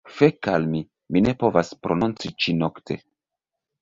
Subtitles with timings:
[0.19, 0.81] Fek al mi,
[1.17, 2.99] mi ne povas prononci ĉi-nokte!